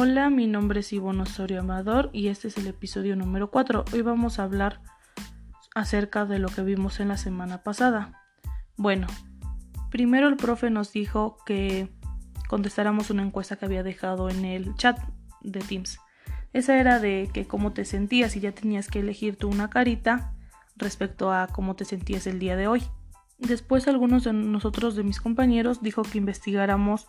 Hola, 0.00 0.30
mi 0.30 0.46
nombre 0.46 0.78
es 0.78 0.92
Ivonne 0.92 1.22
Osorio 1.22 1.58
Amador 1.58 2.10
y 2.12 2.28
este 2.28 2.46
es 2.46 2.56
el 2.56 2.68
episodio 2.68 3.16
número 3.16 3.50
4. 3.50 3.84
Hoy 3.92 4.02
vamos 4.02 4.38
a 4.38 4.44
hablar 4.44 4.80
acerca 5.74 6.24
de 6.24 6.38
lo 6.38 6.50
que 6.50 6.62
vimos 6.62 7.00
en 7.00 7.08
la 7.08 7.16
semana 7.16 7.64
pasada. 7.64 8.22
Bueno, 8.76 9.08
primero 9.90 10.28
el 10.28 10.36
profe 10.36 10.70
nos 10.70 10.92
dijo 10.92 11.38
que 11.44 11.88
contestáramos 12.48 13.10
una 13.10 13.24
encuesta 13.24 13.56
que 13.56 13.64
había 13.64 13.82
dejado 13.82 14.30
en 14.30 14.44
el 14.44 14.72
chat 14.76 15.00
de 15.40 15.58
Teams. 15.58 15.98
Esa 16.52 16.78
era 16.78 17.00
de 17.00 17.28
que 17.34 17.48
cómo 17.48 17.72
te 17.72 17.84
sentías 17.84 18.36
y 18.36 18.40
ya 18.40 18.52
tenías 18.52 18.86
que 18.86 19.00
elegir 19.00 19.34
tú 19.34 19.48
una 19.48 19.68
carita 19.68 20.32
respecto 20.76 21.32
a 21.32 21.48
cómo 21.48 21.74
te 21.74 21.84
sentías 21.84 22.28
el 22.28 22.38
día 22.38 22.54
de 22.54 22.68
hoy. 22.68 22.84
Después 23.38 23.88
algunos 23.88 24.22
de 24.22 24.32
nosotros, 24.32 24.94
de 24.94 25.02
mis 25.02 25.20
compañeros, 25.20 25.82
dijo 25.82 26.02
que 26.02 26.18
investigáramos 26.18 27.08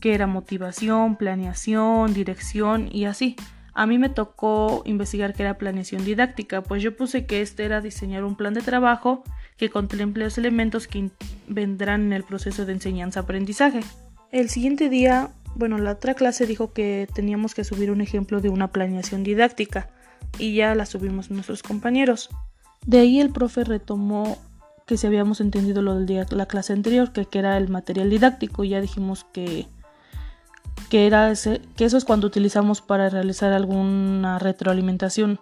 que 0.00 0.14
era 0.14 0.26
motivación, 0.26 1.16
planeación, 1.16 2.14
dirección 2.14 2.88
y 2.90 3.04
así. 3.04 3.36
A 3.72 3.86
mí 3.86 3.98
me 3.98 4.08
tocó 4.08 4.82
investigar 4.84 5.34
qué 5.34 5.42
era 5.42 5.58
planeación 5.58 6.04
didáctica, 6.04 6.62
pues 6.62 6.82
yo 6.82 6.96
puse 6.96 7.26
que 7.26 7.40
este 7.40 7.64
era 7.64 7.80
diseñar 7.80 8.24
un 8.24 8.34
plan 8.34 8.52
de 8.54 8.62
trabajo 8.62 9.22
que 9.56 9.70
contemple 9.70 10.24
los 10.24 10.38
elementos 10.38 10.88
que 10.88 11.10
vendrán 11.46 12.02
en 12.02 12.12
el 12.12 12.24
proceso 12.24 12.66
de 12.66 12.72
enseñanza-aprendizaje. 12.72 13.80
El 14.32 14.48
siguiente 14.48 14.88
día, 14.88 15.30
bueno, 15.54 15.78
la 15.78 15.92
otra 15.92 16.14
clase 16.14 16.46
dijo 16.46 16.72
que 16.72 17.08
teníamos 17.14 17.54
que 17.54 17.64
subir 17.64 17.90
un 17.90 18.00
ejemplo 18.00 18.40
de 18.40 18.48
una 18.48 18.68
planeación 18.72 19.22
didáctica 19.22 19.90
y 20.38 20.54
ya 20.54 20.74
la 20.74 20.86
subimos 20.86 21.30
nuestros 21.30 21.62
compañeros. 21.62 22.30
De 22.86 23.00
ahí 23.00 23.20
el 23.20 23.30
profe 23.30 23.64
retomó 23.64 24.38
que 24.86 24.96
si 24.96 25.06
habíamos 25.06 25.40
entendido 25.40 25.82
lo 25.82 25.94
del 25.94 26.06
día 26.06 26.26
la 26.30 26.46
clase 26.46 26.72
anterior, 26.72 27.12
que, 27.12 27.24
que 27.26 27.38
era 27.38 27.56
el 27.56 27.68
material 27.68 28.10
didáctico, 28.10 28.64
y 28.64 28.70
ya 28.70 28.80
dijimos 28.80 29.24
que 29.32 29.66
que, 30.90 31.06
era 31.06 31.30
eso 31.30 31.56
es 31.76 32.04
cuando 32.04 32.26
utilizamos 32.26 32.82
para 32.82 33.08
realizar 33.08 33.54
alguna 33.54 34.38
retroalimentación 34.38 35.40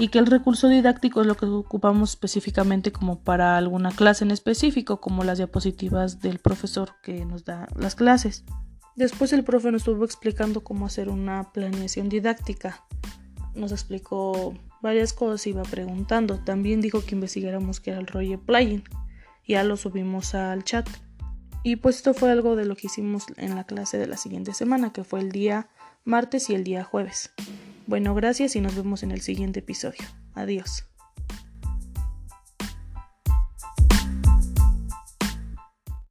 y 0.00 0.08
que 0.08 0.18
el 0.18 0.26
recurso 0.26 0.68
didáctico 0.68 1.20
es 1.20 1.26
lo 1.26 1.36
que 1.36 1.46
ocupamos 1.46 2.10
específicamente 2.10 2.90
como 2.90 3.22
para 3.22 3.58
alguna 3.58 3.90
clase 3.90 4.24
en 4.24 4.30
específico, 4.30 5.00
como 5.00 5.24
las 5.24 5.38
diapositivas 5.38 6.20
del 6.20 6.38
profesor 6.38 6.92
que 7.02 7.24
nos 7.26 7.44
da 7.44 7.68
las 7.76 7.94
clases. 7.94 8.44
Después 8.96 9.32
el 9.32 9.44
profe 9.44 9.70
nos 9.70 9.82
estuvo 9.82 10.04
explicando 10.04 10.62
cómo 10.62 10.86
hacer 10.86 11.10
una 11.10 11.52
planeación 11.52 12.08
didáctica. 12.08 12.84
Nos 13.54 13.72
explicó 13.72 14.54
varias 14.80 15.12
cosas, 15.12 15.46
iba 15.46 15.62
preguntando. 15.62 16.38
También 16.38 16.80
dijo 16.80 17.04
que 17.04 17.14
investigáramos 17.14 17.80
qué 17.80 17.90
era 17.90 18.00
el 18.00 18.06
role 18.06 18.38
playing. 18.38 18.84
Ya 19.46 19.64
lo 19.64 19.76
subimos 19.76 20.34
al 20.34 20.64
chat. 20.64 20.88
Y 21.62 21.76
pues 21.76 21.96
esto 21.96 22.14
fue 22.14 22.30
algo 22.30 22.56
de 22.56 22.64
lo 22.64 22.76
que 22.76 22.86
hicimos 22.86 23.26
en 23.36 23.54
la 23.54 23.64
clase 23.64 23.98
de 23.98 24.06
la 24.06 24.16
siguiente 24.16 24.54
semana, 24.54 24.92
que 24.92 25.04
fue 25.04 25.20
el 25.20 25.30
día 25.30 25.68
martes 26.04 26.48
y 26.50 26.54
el 26.54 26.64
día 26.64 26.84
jueves. 26.84 27.32
Bueno, 27.86 28.14
gracias 28.14 28.56
y 28.56 28.60
nos 28.60 28.74
vemos 28.74 29.02
en 29.02 29.10
el 29.10 29.20
siguiente 29.20 29.60
episodio. 29.60 30.04
Adiós. 30.34 30.89